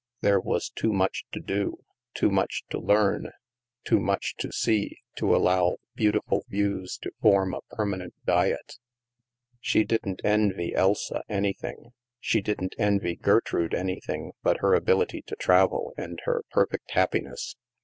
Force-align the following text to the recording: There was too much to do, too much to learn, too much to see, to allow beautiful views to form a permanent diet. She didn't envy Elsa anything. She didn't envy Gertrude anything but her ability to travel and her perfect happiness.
There 0.21 0.39
was 0.39 0.71
too 0.71 0.91
much 0.91 1.25
to 1.31 1.39
do, 1.39 1.83
too 2.15 2.31
much 2.31 2.63
to 2.71 2.79
learn, 2.79 3.33
too 3.85 3.99
much 3.99 4.35
to 4.37 4.51
see, 4.51 4.97
to 5.17 5.35
allow 5.35 5.77
beautiful 5.93 6.43
views 6.49 6.97
to 7.03 7.11
form 7.21 7.53
a 7.53 7.61
permanent 7.75 8.15
diet. 8.25 8.79
She 9.59 9.83
didn't 9.83 10.21
envy 10.23 10.73
Elsa 10.73 11.21
anything. 11.29 11.91
She 12.19 12.41
didn't 12.41 12.73
envy 12.79 13.15
Gertrude 13.15 13.75
anything 13.75 14.31
but 14.41 14.61
her 14.61 14.73
ability 14.73 15.21
to 15.27 15.35
travel 15.35 15.93
and 15.97 16.19
her 16.25 16.45
perfect 16.49 16.89
happiness. 16.89 17.55